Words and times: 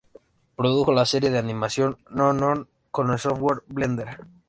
Produjo 0.55 0.93
la 0.93 1.05
serie 1.05 1.29
de 1.29 1.37
animación 1.37 1.99
Non-Non, 2.09 2.67
con 2.89 3.11
el 3.11 3.19
software 3.19 3.59
Blender. 3.67 4.17